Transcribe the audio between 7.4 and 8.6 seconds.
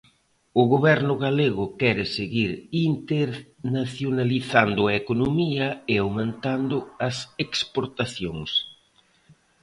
exportacións.